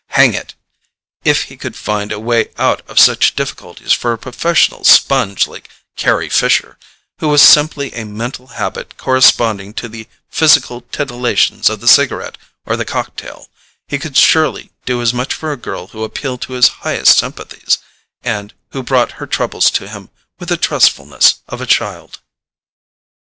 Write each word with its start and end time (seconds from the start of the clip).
Hang 0.17 0.33
it, 0.33 0.55
if 1.23 1.43
he 1.43 1.55
could 1.57 1.75
find 1.75 2.11
a 2.11 2.19
way 2.19 2.49
out 2.57 2.81
of 2.89 2.97
such 2.99 3.35
difficulties 3.35 3.93
for 3.93 4.11
a 4.11 4.17
professional 4.17 4.83
sponge 4.83 5.45
like 5.47 5.69
Carry 5.95 6.27
Fisher, 6.27 6.79
who 7.19 7.27
was 7.27 7.43
simply 7.43 7.93
a 7.93 8.03
mental 8.03 8.47
habit 8.47 8.97
corresponding 8.97 9.75
to 9.75 9.87
the 9.87 10.07
physical 10.27 10.81
titillations 10.91 11.69
of 11.69 11.81
the 11.81 11.87
cigarette 11.87 12.39
or 12.65 12.75
the 12.75 12.83
cock 12.83 13.15
tail, 13.15 13.47
he 13.87 13.99
could 13.99 14.17
surely 14.17 14.71
do 14.87 15.03
as 15.03 15.13
much 15.13 15.35
for 15.35 15.51
a 15.51 15.55
girl 15.55 15.89
who 15.89 16.03
appealed 16.03 16.41
to 16.41 16.53
his 16.53 16.67
highest 16.81 17.15
sympathies, 17.19 17.77
and 18.23 18.55
who 18.71 18.81
brought 18.81 19.11
her 19.21 19.27
troubles 19.27 19.69
to 19.69 19.87
him 19.87 20.09
with 20.39 20.49
the 20.49 20.57
trustfulness 20.57 21.41
of 21.47 21.61
a 21.61 21.67
child. 21.69 22.21